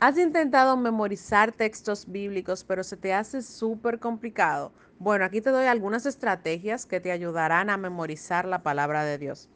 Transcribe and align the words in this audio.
¿Has 0.00 0.18
intentado 0.18 0.76
memorizar 0.76 1.52
textos 1.52 2.06
bíblicos, 2.06 2.64
pero 2.64 2.82
se 2.84 2.96
te 2.96 3.14
hace 3.14 3.42
súper 3.42 3.98
complicado? 3.98 4.72
Bueno, 4.98 5.24
aquí 5.24 5.40
te 5.40 5.50
doy 5.50 5.66
algunas 5.66 6.04
estrategias 6.04 6.84
que 6.84 7.00
te 7.00 7.12
ayudarán 7.12 7.70
a 7.70 7.76
memorizar 7.76 8.44
la 8.44 8.62
palabra 8.62 9.04
de 9.04 9.18
Dios. 9.18 9.48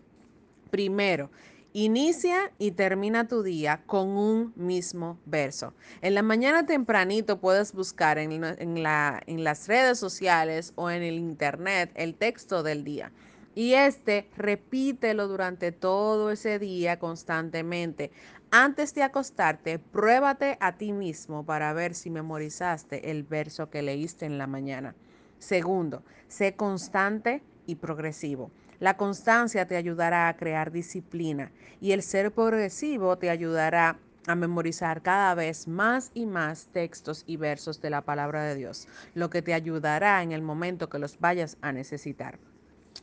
Primero, 0.71 1.31
Inicia 1.75 2.51
y 2.59 2.71
termina 2.71 3.29
tu 3.29 3.43
día 3.43 3.83
con 3.85 4.09
un 4.09 4.55
mismo 4.57 5.19
verso. 5.27 5.75
En 6.01 6.15
la 6.15 6.23
mañana 6.23 6.65
tempranito 6.65 7.41
puedes 7.41 7.75
buscar 7.75 8.17
en, 8.17 8.33
en, 8.43 8.83
la, 8.83 9.23
en, 9.27 9.45
las 9.45 9.69
redes 9.69 9.99
sociales 9.99 10.73
o 10.77 10.89
en 10.91 11.03
el 11.03 11.19
internet 11.19 11.93
el 11.95 12.15
texto 12.15 12.63
del 12.63 12.85
día. 12.85 13.13
Y 13.55 13.75
este 13.75 14.29
repítelo 14.37 15.27
durante 15.29 15.73
todo 15.73 16.31
ese 16.31 16.59
día 16.59 16.99
constantemente. 16.99 18.11
Antes 18.51 18.95
de 18.95 19.03
acostarte, 19.03 19.79
pruébate 19.79 20.57
a 20.61 20.77
ti 20.77 20.93
mismo 20.93 21.45
para 21.45 21.73
ver 21.73 21.95
si 21.95 22.09
memorizaste 22.09 23.11
el 23.11 23.25
verso 23.25 23.69
que 23.69 23.83
leíste 23.83 24.27
en 24.27 24.39
la 24.39 24.47
mañana. 24.47 24.95
Segundo, 25.39 26.03
sé 26.29 26.55
constante 26.55 27.43
y 27.67 27.77
progresivo. 27.77 28.51
La 28.81 28.97
constancia 28.97 29.67
te 29.67 29.77
ayudará 29.77 30.29
a 30.29 30.37
crear 30.37 30.71
disciplina 30.71 31.51
y 31.81 31.93
el 31.93 32.03
ser 32.03 32.33
progresivo 32.33 33.19
te 33.19 33.29
ayudará 33.29 33.99
a 34.27 34.35
memorizar 34.35 35.03
cada 35.03 35.35
vez 35.35 35.67
más 35.67 36.11
y 36.15 36.27
más 36.27 36.69
textos 36.69 37.25
y 37.27 37.37
versos 37.37 37.81
de 37.81 37.91
la 37.91 38.03
palabra 38.03 38.45
de 38.45 38.55
Dios, 38.55 38.87
lo 39.15 39.31
que 39.31 39.43
te 39.43 39.55
ayudará 39.55 40.23
en 40.23 40.33
el 40.33 40.43
momento 40.43 40.89
que 40.89 40.99
los 40.99 41.19
vayas 41.19 41.57
a 41.61 41.73
necesitar. 41.73 42.39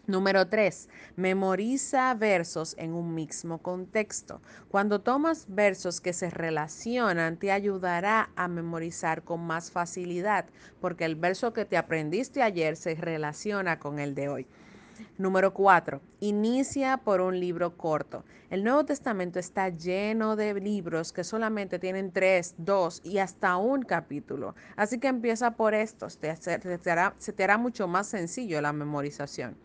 Número 0.08 0.48
3. 0.48 0.88
Memoriza 1.16 2.14
versos 2.14 2.76
en 2.78 2.94
un 2.94 3.16
mismo 3.16 3.58
contexto. 3.58 4.40
Cuando 4.70 5.02
tomas 5.02 5.48
versos 5.50 6.00
que 6.00 6.14
se 6.14 6.30
relacionan, 6.30 7.38
te 7.38 7.52
ayudará 7.52 8.30
a 8.36 8.48
memorizar 8.48 9.24
con 9.24 9.46
más 9.48 9.72
facilidad, 9.72 10.46
porque 10.80 11.06
el 11.06 11.16
verso 11.16 11.54
que 11.54 11.66
te 11.66 11.78
aprendiste 11.78 12.44
ayer 12.44 12.76
se 12.76 12.94
relaciona 12.94 13.80
con 13.80 13.98
el 13.98 14.14
de 14.14 14.30
hoy. 14.30 14.48
Número 15.18 15.54
4. 15.54 16.02
Inicia 16.20 16.98
por 16.98 17.22
un 17.22 17.40
libro 17.40 17.76
corto. 17.76 18.24
El 18.50 18.64
Nuevo 18.64 18.86
Testamento 18.86 19.40
está 19.40 19.70
lleno 19.70 20.36
de 20.36 20.54
libros 20.54 21.12
que 21.12 21.24
solamente 21.24 21.80
tienen 21.80 22.12
tres, 22.12 22.54
dos 22.58 23.02
y 23.04 23.18
hasta 23.18 23.58
un 23.58 23.82
capítulo. 23.82 24.56
Así 24.76 25.00
que 25.00 25.08
empieza 25.08 25.52
por 25.52 25.74
estos. 25.74 26.18
Te, 26.18 26.34
te 26.36 26.92
hará, 26.92 27.16
se 27.18 27.34
te 27.34 27.44
hará 27.44 27.58
mucho 27.58 27.88
más 27.88 28.08
sencillo 28.08 28.62
la 28.62 28.72
memorización. 28.72 29.58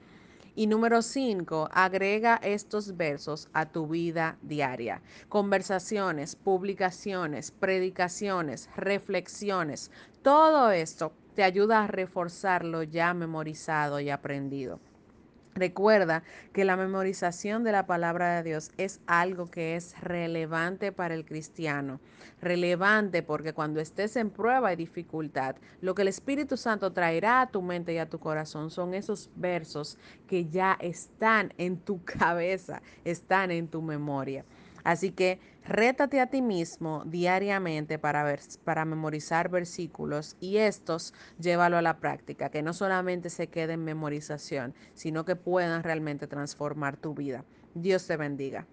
Y 0.55 0.67
número 0.67 1.03
5, 1.03 1.69
agrega 1.73 2.37
estos 2.43 2.97
versos 2.97 3.49
a 3.53 3.71
tu 3.73 3.87
vida 3.89 4.39
diaria. 4.43 5.03
Conversaciones, 5.29 6.37
publicaciones, 6.37 7.51
predicaciones, 7.53 8.69
reflexiones, 8.77 9.91
todo 10.23 10.71
esto 10.71 11.13
te 11.35 11.43
ayuda 11.43 11.85
a 11.85 11.87
reforzar 11.87 12.65
lo 12.65 12.83
ya 12.83 13.15
memorizado 13.15 14.01
y 14.01 14.11
aprendido. 14.11 14.81
Recuerda 15.55 16.23
que 16.53 16.65
la 16.65 16.77
memorización 16.77 17.65
de 17.65 17.73
la 17.73 17.87
palabra 17.87 18.37
de 18.37 18.45
Dios 18.45 18.71
es 18.77 19.01
algo 19.07 19.51
que 19.51 19.75
es 19.75 20.01
relevante 20.01 20.93
para 20.93 21.15
el 21.15 21.25
cristiano. 21.25 22.01
Relevante 22.41 23.25
porque 23.25 23.53
cuando 23.53 23.81
estés 23.81 24.15
en 24.17 24.31
prueba 24.31 24.73
y 24.73 24.77
dificultad, 24.77 25.57
lo 25.81 25.95
que 25.95 26.03
el 26.03 26.09
Espíritu 26.09 26.57
Santo 26.57 26.93
traerá 26.93 27.41
a 27.41 27.51
tu 27.51 27.63
mente 27.63 27.93
y 27.93 27.99
a 27.99 28.09
tu 28.09 28.21
corazón 28.21 28.71
son 28.71 28.95
esos 28.95 29.29
versos 29.35 29.99
que 30.29 30.49
ya 30.49 30.79
están 30.81 31.53
en 31.59 31.79
tu 31.79 32.05
cabeza, 32.05 32.81
están 33.05 33.51
en 33.51 33.67
tu 33.67 33.83
memoria. 33.83 34.45
Así 34.85 35.13
que 35.13 35.41
rétate 35.63 36.21
a 36.21 36.29
ti 36.29 36.43
mismo 36.43 37.05
diariamente 37.07 37.99
para, 37.99 38.23
ver, 38.25 38.41
para 38.65 38.85
memorizar 38.85 39.49
versículos 39.51 40.37
y 40.41 40.59
estos 40.59 41.13
llévalo 41.39 41.77
a 41.79 41.83
la 41.83 42.01
práctica, 42.01 42.51
que 42.51 42.63
no 42.63 42.73
solamente 42.73 43.31
se 43.31 43.51
quede 43.51 43.75
en 43.75 43.85
memorización, 43.85 44.75
sino 44.95 45.25
que 45.25 45.37
puedan 45.37 45.83
realmente 45.83 46.27
transformar 46.27 46.97
tu 46.97 47.15
vida. 47.15 47.47
Dios 47.75 48.07
te 48.07 48.17
bendiga. 48.17 48.69